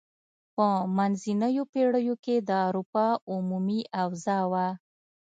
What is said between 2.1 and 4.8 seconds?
کې د اروپا عمومي اوضاع وه.